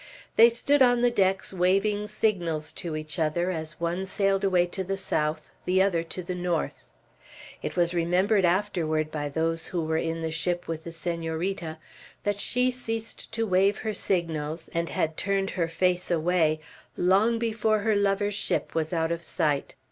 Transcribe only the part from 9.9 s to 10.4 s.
in the